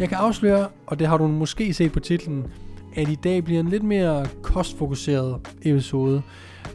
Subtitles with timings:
[0.00, 2.46] Jeg kan afsløre, og det har du måske set på titlen,
[2.96, 6.22] at i dag bliver en lidt mere kostfokuseret episode,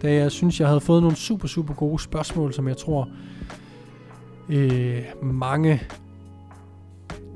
[0.02, 3.10] da jeg synes, jeg havde fået nogle super, super gode spørgsmål, som jeg tror
[4.50, 5.82] øh, mange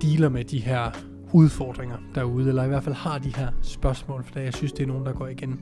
[0.02, 0.92] dealer med de her
[1.32, 4.88] udfordringer derude, eller i hvert fald har de her spørgsmål, for jeg synes, det er
[4.88, 5.60] nogen, der går igen.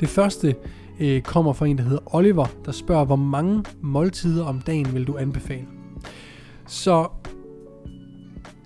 [0.00, 0.56] Det første
[1.00, 5.06] øh, kommer fra en, der hedder Oliver, der spørger, hvor mange måltider om dagen vil
[5.06, 5.66] du anbefale?
[6.66, 7.08] Så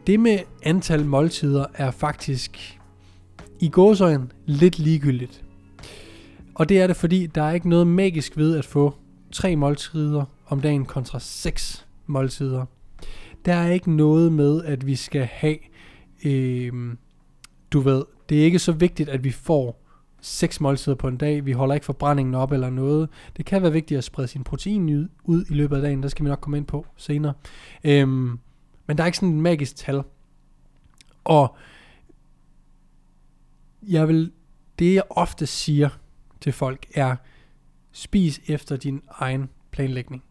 [0.07, 2.81] det med antal måltider er faktisk
[3.61, 5.45] i gåsøjen lidt ligegyldigt.
[6.55, 8.95] Og det er det, fordi der er ikke noget magisk ved at få
[9.33, 12.67] tre måltider om dagen kontra seks måltider.
[13.45, 15.57] Der er ikke noget med, at vi skal have,
[16.25, 16.73] øh,
[17.71, 19.85] du ved, det er ikke så vigtigt, at vi får
[20.21, 21.47] seks måltider på en dag.
[21.47, 23.09] Vi holder ikke forbrændingen op eller noget.
[23.37, 26.03] Det kan være vigtigt at sprede sin protein ud i løbet af dagen.
[26.03, 27.33] Der skal vi nok komme ind på senere.
[27.85, 28.39] Øhm,
[28.87, 30.03] men der er ikke sådan et magisk tal.
[31.25, 31.57] Og
[33.83, 34.33] jeg vil,
[34.79, 35.89] det jeg ofte siger
[36.41, 37.17] til folk er,
[37.93, 40.23] spis efter din egen planlægning.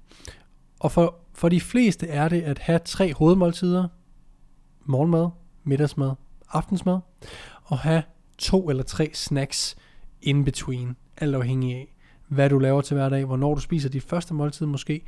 [0.80, 3.88] Og for, for de fleste er det at have tre hovedmåltider,
[4.86, 5.30] morgenmad,
[5.64, 6.11] middagsmad,
[6.50, 7.00] aftensmad,
[7.64, 8.04] og have
[8.38, 9.76] to eller tre snacks
[10.22, 11.95] in between, alt afhængig af,
[12.27, 15.06] hvad du laver til hverdag, hvornår du spiser dit første måltid måske,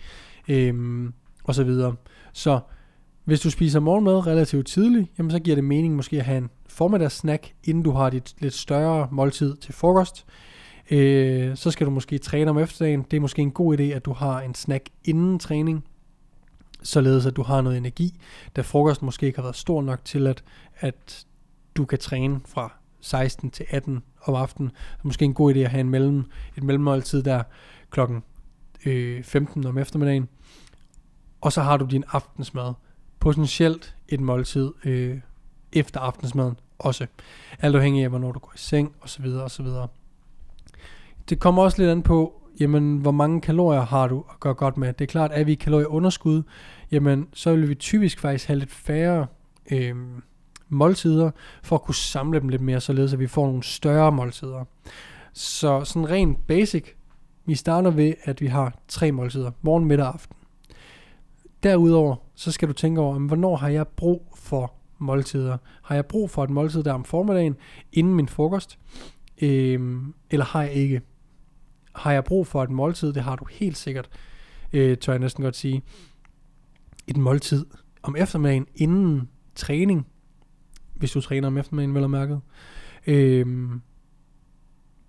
[0.48, 1.96] øhm, og så videre.
[2.34, 2.60] Så
[3.26, 6.50] hvis du spiser morgenmad relativt tidligt, jamen så giver det mening måske at have en
[6.68, 10.26] formiddagssnack, inden du har dit lidt større måltid til frokost.
[10.92, 13.06] Øh, så skal du måske træne om eftermiddagen.
[13.12, 15.86] Det er måske en god idé, at du har en snack inden træning,
[16.84, 18.20] således at du har noget energi,
[18.56, 20.44] da frokost måske ikke har været stor nok til, at,
[20.80, 21.26] at
[21.76, 24.72] du kan træne fra 16 til 18 om aftenen.
[24.92, 26.26] Så måske en god idé at have en mellem,
[26.58, 27.44] et mellemmåltid der
[27.90, 28.24] klokken
[28.86, 30.30] øh, 15 om eftermiddagen.
[31.42, 32.74] Og så har du din aftensmad
[33.20, 35.20] potentielt et måltid øh,
[35.74, 37.08] efter aftensmaden også.
[37.60, 39.26] Alt afhængig af, hvornår du går i seng, osv.
[39.26, 39.66] osv.
[41.30, 44.78] Det kommer også lidt an på, jamen, hvor mange kalorier har du at gøre godt
[44.78, 44.94] med.
[44.94, 46.44] Det er klart, at er vi i kalorieunderskud,
[46.92, 49.28] jamen, så vil vi typisk faktisk have lidt færre
[49.72, 49.96] øh,
[50.70, 51.32] måltider,
[51.64, 54.66] for at kunne samle dem lidt mere, således at vi får nogle større måltider.
[55.34, 56.86] Så sådan rent basic,
[57.46, 60.36] vi starter ved, at vi har tre måltider, morgen, middag og aften.
[61.64, 65.58] Derudover, så skal du tænke over, hvornår har jeg brug for måltider?
[65.84, 67.56] Har jeg brug for et måltid der om formiddagen,
[67.94, 68.80] inden min frokost?
[69.42, 71.02] Øhm, eller har jeg ikke?
[71.96, 73.14] Har jeg brug for et måltid?
[73.14, 74.10] Det har du helt sikkert,
[74.74, 75.82] øh, tør jeg næsten godt sige.
[77.08, 77.66] Et måltid
[78.04, 80.08] om eftermiddagen inden træning,
[80.96, 82.42] hvis du træner om eftermiddagen, vel og mærket.
[83.08, 83.82] Øhm,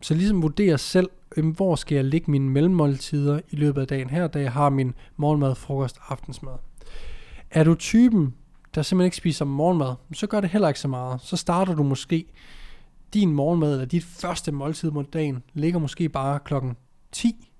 [0.02, 4.26] så ligesom vurdere selv, hvor skal jeg lægge mine mellemmåltider i løbet af dagen her,
[4.26, 6.52] da jeg har min morgenmad, frokost aftensmad.
[7.50, 8.34] Er du typen,
[8.74, 11.20] der simpelthen ikke spiser morgenmad, så gør det heller ikke så meget.
[11.20, 12.26] Så starter du måske
[13.14, 16.76] din morgenmad, eller dit første måltid mod dagen, ligger måske bare klokken
[17.12, 17.50] 10.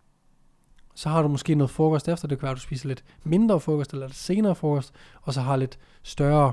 [0.94, 3.60] Så har du måske noget frokost efter, det kan være, at du spiser lidt mindre
[3.60, 4.92] frokost, eller lidt senere frokost,
[5.22, 6.52] og så har lidt større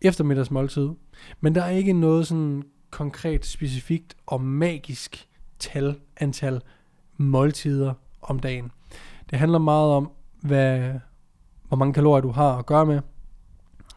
[0.00, 0.88] eftermiddagsmåltid.
[1.40, 6.60] Men der er ikke noget sådan konkret, specifikt og magisk tal, antal
[7.16, 8.70] måltider om dagen.
[9.30, 10.10] Det handler meget om,
[10.40, 10.94] hvad,
[11.72, 13.00] hvor mange kalorier du har at gøre med.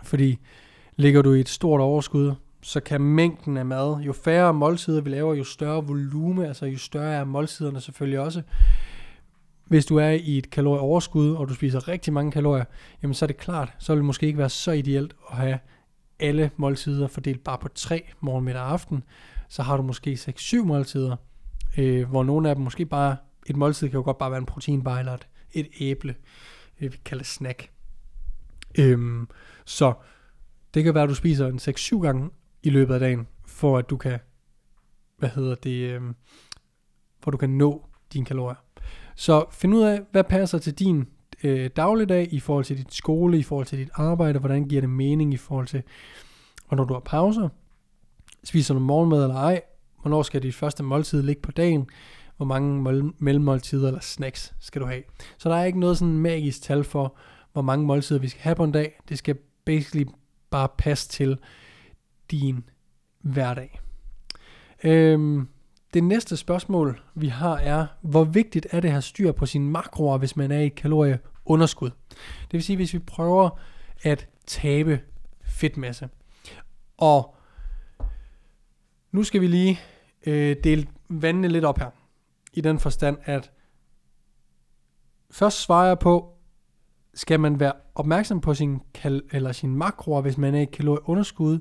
[0.03, 0.39] Fordi
[0.95, 5.09] ligger du i et stort overskud, så kan mængden af mad, jo færre måltider vi
[5.09, 8.41] laver, jo større volume, altså jo større er måltiderne selvfølgelig også.
[9.65, 12.65] Hvis du er i et kalorieoverskud, og du spiser rigtig mange kalorier,
[13.03, 15.59] jamen så er det klart, så vil det måske ikke være så ideelt at have
[16.19, 19.03] alle måltider fordelt bare på tre morgen, middag og aften.
[19.49, 21.15] Så har du måske 6-7 måltider,
[21.77, 23.17] øh, hvor nogle af dem måske bare,
[23.47, 26.15] et måltid kan jo godt bare være en proteinbar eller et, et æble,
[26.79, 27.69] det vi kalder snack.
[28.79, 29.27] Øhm,
[29.65, 29.93] så
[30.73, 32.29] det kan være, at du spiser en 6-7 gange
[32.63, 34.19] i løbet af dagen, for at du kan
[35.17, 36.15] hvad hedder det, øhm,
[37.21, 38.55] for at du kan nå dine kalorier.
[39.15, 41.07] Så find ud af, hvad passer til din
[41.43, 44.89] øh, dagligdag i forhold til dit skole, i forhold til dit arbejde, hvordan giver det
[44.89, 45.83] mening i forhold til,
[46.67, 47.49] hvornår du har pauser,
[48.43, 49.61] spiser du morgenmad eller ej,
[50.01, 51.89] hvornår skal dit første måltid ligge på dagen,
[52.37, 55.03] hvor mange mellemmåltider eller snacks skal du have.
[55.37, 57.15] Så der er ikke noget sådan magisk tal for,
[57.53, 58.99] hvor mange måltider vi skal have på en dag.
[59.09, 60.05] Det skal basically
[60.49, 61.37] bare passe til
[62.31, 62.63] din
[63.21, 63.79] hverdag.
[64.83, 65.47] Øhm,
[65.93, 69.69] det næste spørgsmål, vi har, er, hvor vigtigt er det at have styr på sine
[69.69, 71.89] makroer, hvis man er i et kalorieunderskud?
[72.41, 73.49] Det vil sige, hvis vi prøver
[74.03, 74.99] at tabe
[75.43, 76.09] fedtmasse.
[76.97, 77.35] Og
[79.11, 79.79] nu skal vi lige
[80.25, 81.89] øh, dele vandene lidt op her.
[82.55, 83.51] I den forstand, at
[85.31, 86.33] først svarer jeg på,
[87.13, 91.59] skal man være opmærksom på sin, kal- eller sin makroer, hvis man er i kalorieunderskud,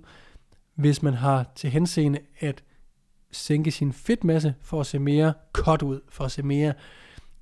[0.75, 2.65] hvis man har til henseende at
[3.33, 6.75] sænke sin fedtmasse for at se mere cut ud, for at se mere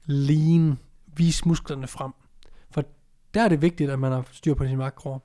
[0.05, 0.79] lean,
[1.17, 2.13] vise musklerne frem.
[2.71, 2.85] For
[3.35, 5.19] der er det vigtigt, at man har styr på sin makroer.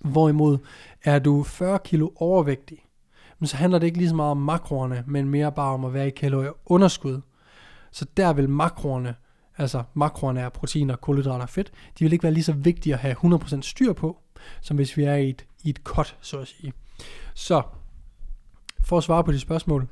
[0.00, 0.58] Hvorimod
[1.04, 2.84] er du 40 kilo overvægtig,
[3.38, 5.94] men så handler det ikke lige så meget om makroerne, men mere bare om at
[5.94, 7.20] være i kalorieunderskud.
[7.92, 9.14] Så der vil makroerne,
[9.56, 13.00] altså makroerne er proteiner, kulhydrater og fedt, de vil ikke være lige så vigtige at
[13.00, 14.20] have 100% styr på,
[14.60, 16.72] som hvis vi er i et, i et cut, så at sige.
[17.34, 17.62] Så
[18.80, 19.88] for at svare på de spørgsmål.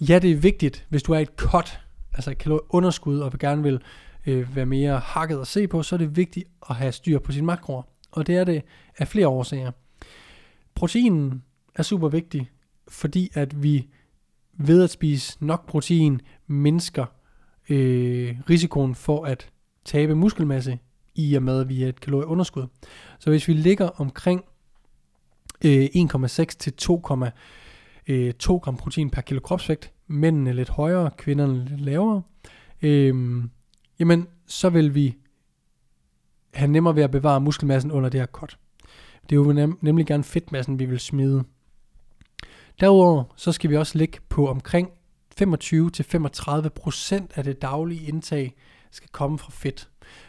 [0.00, 1.80] Ja, det er vigtigt, hvis du er i et cut,
[2.12, 3.82] altså et kalorieunderskud, og gerne vil
[4.26, 7.32] øh, være mere hakket at se på, så er det vigtigt at have styr på
[7.32, 7.82] sine makroer.
[8.10, 8.62] Og det er det
[8.98, 9.70] af flere årsager.
[10.74, 11.42] Proteinen
[11.74, 12.50] er super vigtig,
[12.88, 13.88] fordi at vi
[14.56, 17.04] ved at spise nok protein mindsker
[17.68, 19.50] øh, risikoen for at
[19.84, 20.78] tabe muskelmasse
[21.14, 22.66] i og med, at vi er et kalorieunderskud.
[23.18, 24.44] Så hvis vi ligger omkring
[25.64, 27.02] øh, 1,6 til 2,
[28.06, 32.22] øh, 2 gram protein per kilo kropsvægt, mændene lidt højere, kvinderne lidt lavere,
[32.82, 33.42] øh,
[33.98, 35.16] jamen så vil vi
[36.54, 38.58] have nemmere ved at bevare muskelmassen under det her cut.
[39.30, 41.44] Det er jo nem, nemlig gerne fedtmassen, vi vil smide.
[42.80, 44.90] Derudover så skal vi også ligge på omkring
[45.42, 45.44] 25-35%
[47.34, 48.54] af det daglige indtag
[48.90, 49.88] skal komme fra fedt.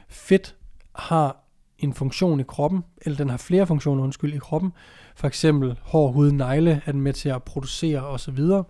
[0.10, 0.56] Fedt
[0.96, 1.46] har
[1.78, 4.72] en funktion i kroppen, eller den har flere funktioner, undskyld, i kroppen.
[5.16, 8.38] For eksempel hård hud, negle er den med til at producere osv.
[8.38, 8.64] Så,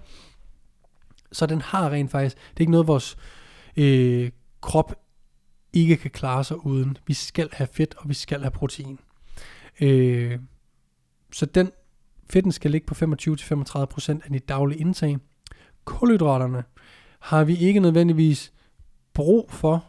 [1.32, 3.18] så den har rent faktisk, det er ikke noget, vores
[3.78, 4.32] øh,
[4.62, 4.96] krop
[5.74, 6.98] ikke kan klare sig uden.
[7.08, 9.00] Vi skal have fedt, og vi skal have protein.
[9.82, 10.40] Øh,
[11.32, 11.72] så den
[12.30, 15.18] fedten skal ligge på 25-35% af dit daglige indtag.
[15.86, 16.64] Kulhydraterne
[17.20, 18.54] har vi ikke nødvendigvis
[19.14, 19.86] brug for.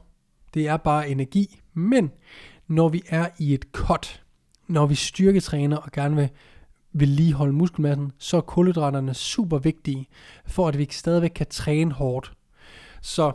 [0.54, 1.60] Det er bare energi.
[1.74, 2.10] Men
[2.68, 4.22] når vi er i et cut,
[4.68, 6.30] når vi styrketræner og gerne vil
[6.92, 10.06] vedligeholde muskelmassen, så er kulhydraterne super vigtige,
[10.46, 12.32] for at vi stadigvæk kan træne hårdt.
[13.02, 13.32] Så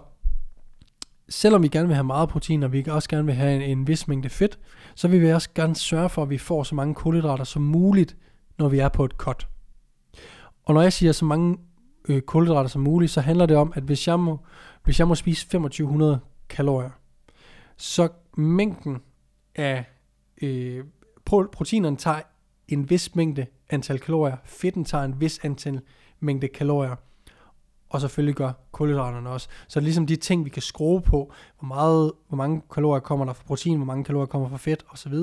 [1.30, 3.88] selvom vi gerne vil have meget protein, og vi også gerne vil have en, en
[3.88, 4.59] vis mængde fedt,
[4.95, 8.15] så vil vi også gerne sørge for, at vi får så mange kulhydrater som muligt,
[8.57, 9.48] når vi er på et cut.
[10.65, 11.57] Og når jeg siger så mange
[12.09, 14.39] øh, kulhydrater som muligt, så handler det om, at hvis jeg må,
[14.83, 16.19] hvis jeg må spise 2500
[16.50, 16.89] kalorier,
[17.77, 19.01] så mængden
[19.56, 19.86] af
[20.42, 20.83] øh,
[21.25, 22.21] proteinerne tager
[22.68, 25.81] en vis mængde antal kalorier, fedten tager en vis antal
[26.19, 26.95] mængde kalorier,
[27.89, 29.48] og selvfølgelig gør kulhydraterne også.
[29.67, 33.00] Så det er ligesom de ting, vi kan skrue på, hvor, meget, hvor mange kalorier
[33.00, 35.13] kommer der fra protein, hvor mange kalorier kommer fra fedt osv.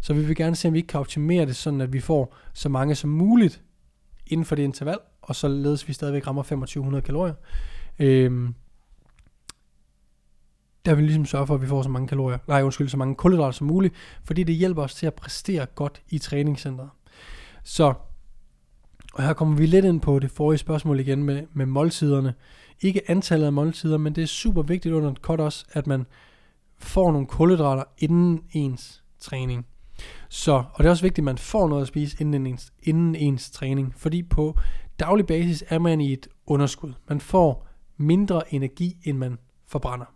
[0.00, 2.36] Så vi vil gerne se, om vi ikke kan optimere det, sådan at vi får
[2.52, 3.62] så mange som muligt
[4.26, 7.34] inden for det interval, og således vi stadigvæk rammer 2500 kalorier.
[7.98, 8.54] Øhm,
[10.84, 13.14] der vil ligesom sørge for, at vi får så mange kalorier, nej undskyld, så mange
[13.14, 16.90] kulhydrater som muligt, fordi det hjælper os til at præstere godt i træningscenteret.
[17.64, 17.94] Så,
[19.14, 22.34] og her kommer vi lidt ind på det forrige spørgsmål igen med, med måltiderne.
[22.80, 26.06] Ikke antallet af måltider, men det er super vigtigt under et cut også, at man
[26.78, 29.66] får nogle kulhydrater inden ens træning.
[30.28, 33.14] Så, og det er også vigtigt, at man får noget at spise inden ens, inden
[33.14, 34.58] ens træning, fordi på
[35.00, 36.92] daglig basis er man i et underskud.
[37.08, 40.06] Man får mindre energi, end man forbrænder.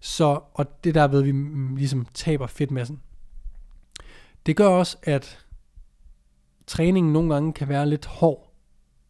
[0.00, 1.32] Så, og det der ved, vi
[1.78, 3.00] ligesom taber fedtmassen.
[4.46, 5.46] Det gør også, at
[6.66, 8.52] træningen nogle gange kan være lidt hård,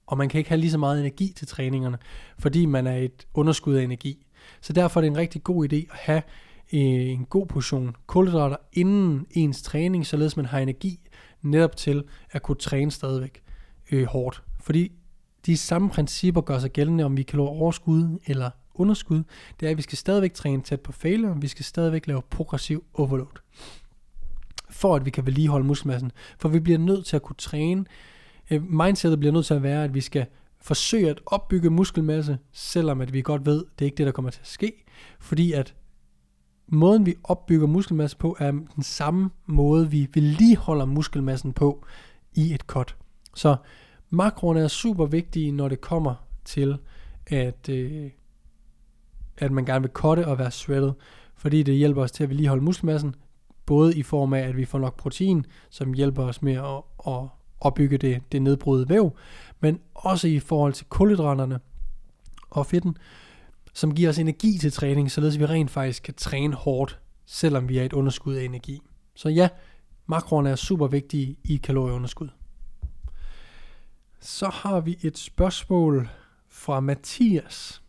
[0.06, 1.98] og man kan ikke have lige så meget energi til træningerne,
[2.38, 4.26] fordi man er et underskud af energi.
[4.60, 6.22] Så derfor er det en rigtig god idé at have
[6.70, 11.00] en god portion kulhydrater inden ens træning, således man har energi
[11.42, 13.42] netop til at kunne træne stadigvæk
[13.92, 14.42] øh, hårdt.
[14.60, 14.92] Fordi
[15.46, 19.22] de samme principper gør sig gældende, om vi kan lave overskud eller underskud,
[19.60, 22.84] det er, at vi skal stadigvæk træne tæt på failure, vi skal stadigvæk lave progressiv
[22.94, 23.38] overload.
[24.70, 26.12] For at vi kan vedligeholde muskelmassen.
[26.38, 27.84] For vi bliver nødt til at kunne træne.
[28.50, 30.26] Øh, mindsetet bliver nødt til at være, at vi skal
[30.60, 34.30] forsøge at opbygge muskelmasse, selvom at vi godt ved, det er ikke det, der kommer
[34.30, 34.84] til at ske.
[35.20, 35.74] Fordi at
[36.68, 41.84] måden vi opbygger muskelmasse på, er den samme måde, vi vedligeholder muskelmassen på
[42.34, 42.96] i et cut.
[43.34, 43.56] Så
[44.10, 46.78] makroerne er super vigtige, når det kommer til,
[47.26, 48.10] at, øh,
[49.38, 50.92] at man gerne vil cutte og være shredded,
[51.36, 53.14] fordi det hjælper os til at vedligeholde muskelmassen,
[53.66, 57.28] både i form af, at vi får nok protein, som hjælper os med at, at
[57.60, 59.16] opbygge det, det nedbrudte væv,
[59.60, 61.60] men også i forhold til kulhydraterne
[62.50, 62.96] og fedten,
[63.76, 67.78] som giver os energi til træning, således vi rent faktisk kan træne hårdt, selvom vi
[67.78, 68.82] er et underskud af energi.
[69.14, 69.48] Så ja,
[70.06, 72.28] makroerne er super vigtige i kalorieunderskud.
[74.20, 76.08] Så har vi et spørgsmål
[76.48, 77.82] fra Mathias.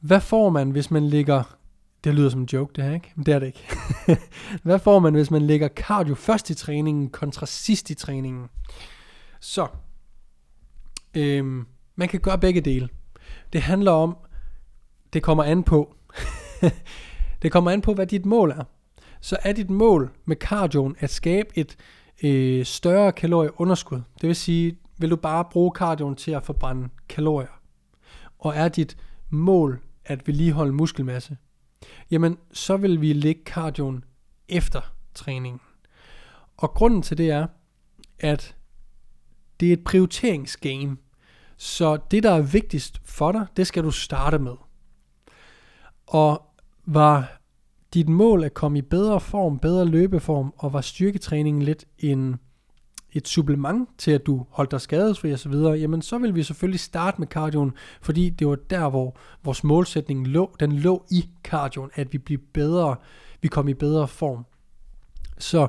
[0.00, 1.56] Hvad får man, hvis man ligger...
[2.04, 3.12] Det lyder som en joke, det her, ikke?
[3.14, 3.68] Men det er det ikke.
[4.62, 8.48] Hvad får man, hvis man lægger cardio først i træningen, kontra sidst i træningen?
[9.40, 9.66] Så,
[11.14, 11.66] øhm,
[11.96, 12.88] man kan gøre begge dele.
[13.52, 14.16] Det handler om,
[15.12, 15.94] det kommer an på.
[17.42, 18.64] det kommer an på, hvad dit mål er.
[19.20, 21.76] Så er dit mål med cardioen at skabe et
[22.22, 24.00] øh, større kalorieunderskud.
[24.20, 27.60] Det vil sige, vil du bare bruge cardioen til at forbrænde kalorier.
[28.38, 28.96] Og er dit
[29.30, 31.36] mål at vedligeholde muskelmasse,
[32.10, 34.04] jamen så vil vi lægge cardioen
[34.48, 34.80] efter
[35.14, 35.60] træningen.
[36.56, 37.46] Og grunden til det er,
[38.18, 38.56] at
[39.60, 40.96] det er et prioriteringsgame.
[41.56, 44.54] Så det, der er vigtigst for dig, det skal du starte med.
[46.08, 46.42] Og
[46.86, 47.40] var
[47.94, 52.36] dit mål at komme i bedre form, bedre løbeform, og var styrketræningen lidt en,
[53.12, 57.20] et supplement til, at du holdt dig skadesfri osv., jamen så vil vi selvfølgelig starte
[57.20, 62.12] med cardioen, fordi det var der, hvor vores målsætning lå, den lå i cardioen, at
[62.12, 62.96] vi bliver bedre,
[63.42, 64.46] vi kom i bedre form.
[65.38, 65.68] Så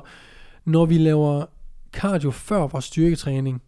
[0.64, 1.44] når vi laver
[1.92, 3.62] cardio før vores styrketræning,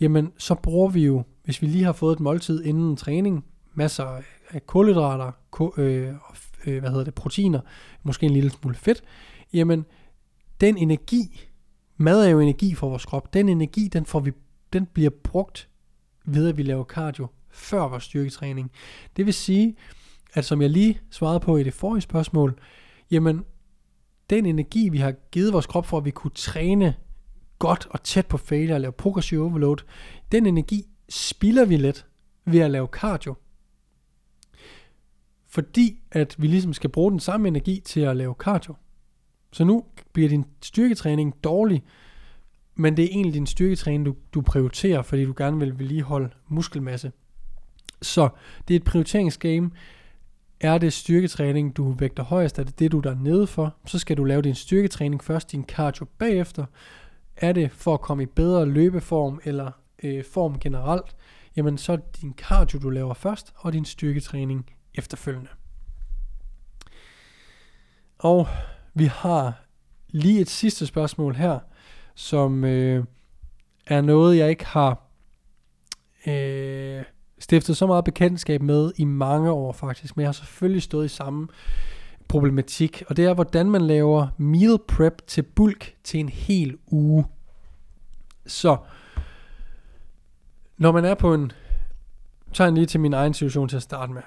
[0.00, 4.20] jamen så bruger vi jo, hvis vi lige har fået et måltid inden træning, masser
[4.50, 6.14] af kulhydrater, ko, øh,
[6.66, 7.60] øh, hvad hedder det, proteiner,
[8.02, 9.02] måske en lille smule fedt,
[9.52, 9.84] jamen
[10.60, 11.48] den energi,
[11.96, 14.32] mad er jo energi for vores krop, den energi, den, får vi,
[14.72, 15.68] den bliver brugt
[16.24, 18.70] ved at vi laver cardio før vores styrketræning.
[19.16, 19.76] Det vil sige,
[20.34, 22.60] at som jeg lige svarede på i det forrige spørgsmål,
[23.10, 23.44] jamen
[24.30, 26.94] den energi, vi har givet vores krop for, at vi kunne træne
[27.58, 29.76] godt og tæt på failure og lave progressive overload,
[30.32, 32.06] den energi spilder vi lidt
[32.44, 33.34] ved at lave cardio.
[35.54, 38.74] Fordi at vi ligesom skal bruge den samme energi til at lave cardio.
[39.52, 41.82] Så nu bliver din styrketræning dårlig,
[42.74, 47.12] men det er egentlig din styrketræning, du, du prioriterer, fordi du gerne vil vedligeholde muskelmasse.
[48.02, 48.28] Så
[48.68, 49.70] det er et prioriteringsgame.
[50.60, 53.98] Er det styrketræning, du vægter højest, er det det, du er der nede for, så
[53.98, 56.64] skal du lave din styrketræning først, din cardio bagefter.
[57.36, 59.70] Er det for at komme i bedre løbeform eller
[60.02, 61.16] øh, form generelt,
[61.56, 65.50] jamen så er det din cardio, du laver først, og din styrketræning efterfølgende.
[68.18, 68.48] Og
[68.94, 69.64] vi har
[70.08, 71.58] lige et sidste spørgsmål her,
[72.14, 73.04] som øh,
[73.86, 75.02] er noget, jeg ikke har
[76.26, 77.04] øh,
[77.38, 81.08] stiftet så meget bekendtskab med i mange år faktisk, men jeg har selvfølgelig stået i
[81.08, 81.48] samme
[82.28, 87.26] problematik, og det er, hvordan man laver meal prep til bulk til en hel uge.
[88.46, 88.76] Så,
[90.78, 91.52] når man er på en,
[92.52, 94.22] tager lige til min egen situation til at starte med.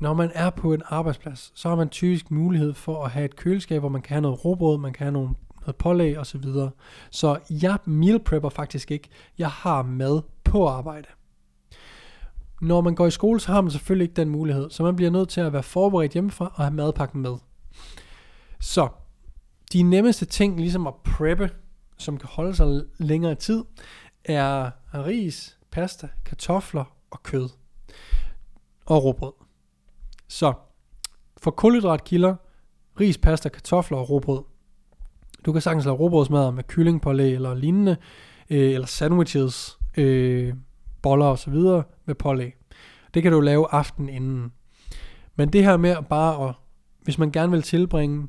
[0.00, 3.36] Når man er på en arbejdsplads, så har man typisk mulighed for at have et
[3.36, 6.24] køleskab, hvor man kan have noget råbrød, man kan have nogle, noget pålæg osv.
[6.24, 6.70] Så, videre.
[7.10, 9.08] så jeg meal prepper faktisk ikke.
[9.38, 11.08] Jeg har mad på arbejde.
[12.60, 15.10] Når man går i skole, så har man selvfølgelig ikke den mulighed, så man bliver
[15.10, 17.36] nødt til at være forberedt hjemmefra og have madpakken med.
[18.60, 18.88] Så
[19.72, 21.50] de nemmeste ting, ligesom at preppe,
[21.98, 23.64] som kan holde sig længere tid,
[24.24, 27.48] er ris, pasta, kartofler og kød.
[28.86, 29.49] Og råbrød.
[30.30, 30.52] Så
[31.42, 32.34] for kulhydratkilder,
[33.00, 34.42] ris, pasta, kartofler og råbrød.
[35.46, 37.96] Du kan sagtens lave råbrødsmad med kyllingpålæg eller lignende,
[38.50, 40.54] øh, eller sandwiches, øh,
[41.02, 42.54] boller og så videre med pålæg.
[43.14, 44.52] Det kan du lave aften inden.
[45.36, 46.54] Men det her med bare at,
[47.02, 48.28] hvis man gerne vil tilbringe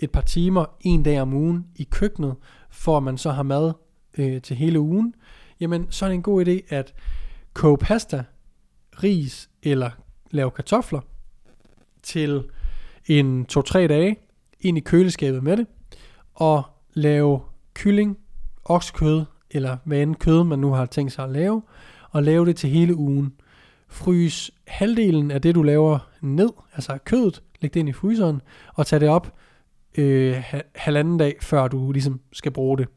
[0.00, 2.36] et par timer en dag om ugen i køkkenet,
[2.70, 3.72] for at man så har mad
[4.18, 5.14] øh, til hele ugen,
[5.60, 6.94] jamen så er det en god idé at
[7.52, 8.24] koge pasta,
[9.02, 9.90] ris eller
[10.30, 11.00] lave kartofler
[12.02, 12.44] til
[13.06, 14.16] en 2-3 dage
[14.60, 15.66] ind i køleskabet med det,
[16.34, 16.62] og
[16.94, 17.40] lave
[17.74, 18.18] kylling,
[18.64, 21.62] oksekød, eller hvad end kød man nu har tænkt sig at lave,
[22.10, 23.32] og lave det til hele ugen.
[23.88, 28.40] Frys halvdelen af det, du laver ned, altså kødet, læg det ind i fryseren,
[28.74, 29.34] og tag det op
[29.98, 32.88] øh, halvanden dag, før du ligesom skal bruge det.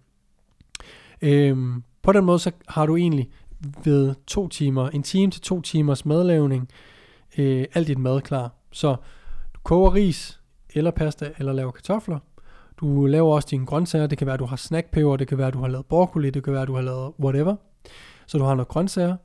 [1.22, 3.30] Øhm, på den måde, så har du egentlig
[3.84, 6.70] ved to timer, en time til to timers madlavning,
[7.38, 8.54] øh, alt dit mad klar.
[8.76, 8.96] Så
[9.56, 10.40] du koger ris,
[10.74, 12.20] eller pasta, eller laver kartofler.
[12.78, 14.08] Du laver også dine grøntsager.
[14.08, 16.30] Det kan være, at du har snackpeber, det kan være, at du har lavet broccoli,
[16.30, 17.56] det kan være, at du har lavet whatever.
[18.28, 19.16] Så du har noget grøntsager.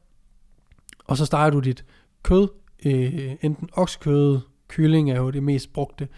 [1.05, 1.85] Og så starter du dit
[2.23, 2.49] kød,
[2.87, 6.09] øh, enten oksekød, kylling er jo det mest brugte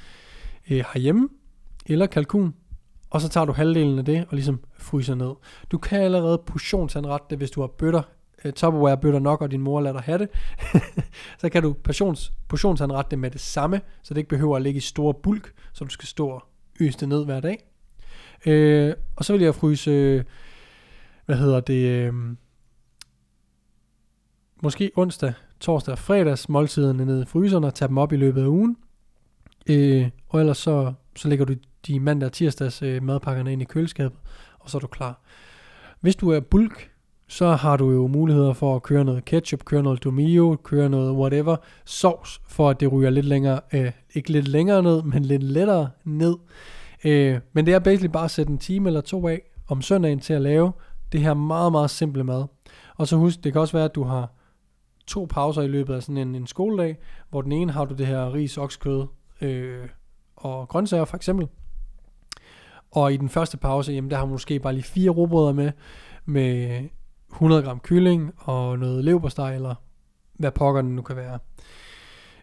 [0.71, 1.29] øh, herhjemme,
[1.87, 2.55] eller kalkun,
[3.11, 5.33] og så tager du halvdelen af det og ligesom fryser ned.
[5.71, 8.03] Du kan allerede portionsanrette det, hvis du har bøtter,
[8.45, 10.29] uh, Tupperware bøtter nok, og din mor lader dig have det.
[11.41, 14.79] så kan du portions, portionsanrette det med det samme, så det ikke behøver at ligge
[14.79, 16.45] i store bulk, så du skal stå og
[16.81, 17.65] øse det ned hver dag.
[18.47, 20.25] Øh, og så vil jeg fryse,
[21.27, 22.15] hvad hedder det, øh,
[24.63, 28.43] måske onsdag, torsdag og fredags måltiderne ned i fryseren og tage dem op i løbet
[28.43, 28.77] af ugen.
[29.67, 31.55] Øh, og ellers så, så lægger du
[31.87, 34.19] de mandag og tirsdags øh, madpakkerne ind i køleskabet,
[34.59, 35.21] og så er du klar.
[36.01, 36.92] Hvis du er bulk,
[37.33, 41.13] så har du jo muligheder for at køre noget ketchup, køre noget domio, køre noget
[41.13, 45.43] whatever, sovs, for at det ryger lidt længere, øh, ikke lidt længere ned, men lidt
[45.43, 46.37] lettere ned.
[47.05, 50.21] Øh, men det er basically bare at sætte en time eller to af om søndagen
[50.21, 50.73] til at lave
[51.13, 52.45] det her meget, meget simple mad.
[52.97, 54.33] Og så husk, det kan også være, at du har
[55.07, 56.97] to pauser i løbet af sådan en, en skoledag,
[57.31, 59.07] hvor den ene har du det her ris, oksekød
[59.41, 59.89] øh,
[60.37, 61.49] og grøntsager for eksempel,
[62.91, 65.73] og i den første pause, jamen der har man måske bare lige fire robrødder med,
[66.25, 66.83] med
[67.33, 69.75] 100 gram kylling og noget leverpostej, eller
[70.33, 71.39] hvad pokker den nu kan være.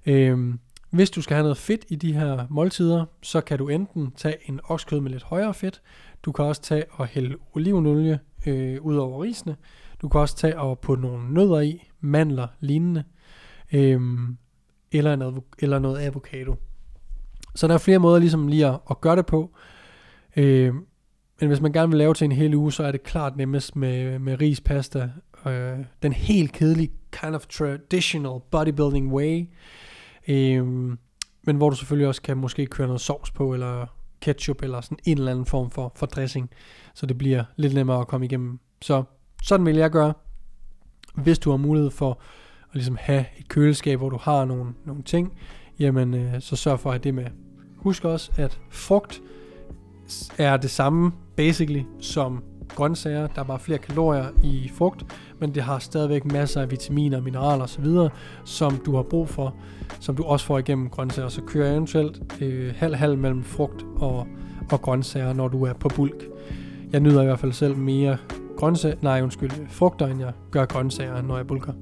[0.06, 4.12] Øhm, hvis du skal have noget fedt i de her måltider, så kan du enten
[4.12, 5.82] tage en oksekød med lidt højere fedt.
[6.24, 9.56] Du kan også tage og hælde olivenolie øh, ud over risene.
[10.02, 13.04] Du kan også tage og putte nogle nødder i, mandler, lignende.
[13.74, 14.38] Øhm,
[14.92, 16.56] eller, noget, eller noget avocado.
[17.56, 19.56] Så der er flere måder ligesom lige at, at gøre det på.
[20.36, 20.86] Øhm,
[21.40, 23.76] men hvis man gerne vil lave til en hel uge, så er det klart nemmest
[23.76, 25.10] med, med ris, pasta.
[25.46, 29.46] Øh, den helt kedelige, kind of traditional bodybuilding way.
[30.28, 30.66] Øh,
[31.44, 33.86] men hvor du selvfølgelig også kan måske køre noget sovs på, eller
[34.22, 36.50] ketchup, eller sådan en eller anden form for, for dressing.
[36.94, 38.60] Så det bliver lidt nemmere at komme igennem.
[38.82, 39.04] Så
[39.44, 40.14] sådan vil jeg gøre.
[41.16, 42.12] Hvis du har mulighed for
[42.70, 45.34] at ligesom have et køleskab, hvor du har nogle, nogle ting,
[45.80, 47.26] jamen øh, så sørg for at have det med.
[47.78, 49.22] Husk også, at frugt
[50.38, 52.44] er det samme, basically, som
[52.76, 53.28] grøntsager.
[53.28, 55.06] Der er bare flere kalorier i frugt,
[55.40, 57.86] men det har stadigvæk masser af vitaminer, mineraler osv.,
[58.46, 59.56] som du har brug for,
[60.00, 61.30] som du også får igennem grøntsager.
[61.30, 64.28] Så kører eventuelt øh, halv-halv mellem frugt og,
[64.72, 66.24] og grøntsager, når du er på bulk.
[66.92, 68.18] Jeg nyder i hvert fald selv mere
[68.58, 71.74] grøntsager, nej undskyld, frugter, end jeg gør grøntsager, når jeg bulker.